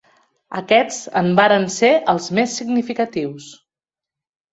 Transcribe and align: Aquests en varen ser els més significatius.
Aquests 0.59 1.01
en 1.19 1.29
varen 1.39 1.67
ser 1.73 1.91
els 2.13 2.29
més 2.39 2.55
significatius. 2.61 3.51